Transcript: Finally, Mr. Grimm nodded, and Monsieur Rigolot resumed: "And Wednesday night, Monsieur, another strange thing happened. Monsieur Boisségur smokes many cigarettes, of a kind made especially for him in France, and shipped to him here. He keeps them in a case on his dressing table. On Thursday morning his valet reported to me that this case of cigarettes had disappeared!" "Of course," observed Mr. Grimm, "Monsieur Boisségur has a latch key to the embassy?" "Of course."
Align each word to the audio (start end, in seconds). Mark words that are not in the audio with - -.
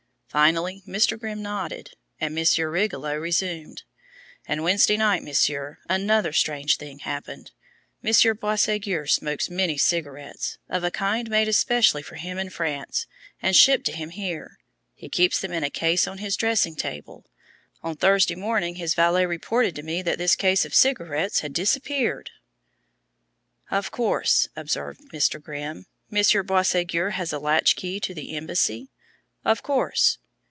Finally, 0.27 0.81
Mr. 0.87 1.19
Grimm 1.19 1.41
nodded, 1.41 1.93
and 2.21 2.33
Monsieur 2.33 2.69
Rigolot 2.71 3.19
resumed: 3.19 3.83
"And 4.47 4.63
Wednesday 4.63 4.95
night, 4.95 5.21
Monsieur, 5.23 5.79
another 5.89 6.31
strange 6.31 6.77
thing 6.77 6.99
happened. 6.99 7.51
Monsieur 8.01 8.33
Boisségur 8.33 9.07
smokes 9.09 9.49
many 9.49 9.77
cigarettes, 9.77 10.57
of 10.69 10.85
a 10.85 10.89
kind 10.89 11.29
made 11.29 11.49
especially 11.49 12.01
for 12.01 12.15
him 12.15 12.37
in 12.39 12.49
France, 12.49 13.07
and 13.41 13.57
shipped 13.57 13.85
to 13.87 13.91
him 13.91 14.11
here. 14.11 14.57
He 14.95 15.09
keeps 15.09 15.41
them 15.41 15.51
in 15.51 15.65
a 15.65 15.69
case 15.69 16.07
on 16.07 16.19
his 16.19 16.37
dressing 16.37 16.77
table. 16.77 17.25
On 17.83 17.97
Thursday 17.97 18.35
morning 18.35 18.75
his 18.75 18.93
valet 18.93 19.25
reported 19.25 19.75
to 19.75 19.83
me 19.83 20.01
that 20.01 20.17
this 20.17 20.37
case 20.37 20.63
of 20.63 20.73
cigarettes 20.73 21.41
had 21.41 21.51
disappeared!" 21.51 22.31
"Of 23.69 23.91
course," 23.91 24.47
observed 24.55 25.01
Mr. 25.11 25.43
Grimm, 25.43 25.87
"Monsieur 26.09 26.41
Boisségur 26.41 27.11
has 27.15 27.33
a 27.33 27.37
latch 27.39 27.75
key 27.75 27.99
to 27.99 28.13
the 28.13 28.33
embassy?" 28.37 28.87
"Of 29.43 29.61
course." 29.61 30.19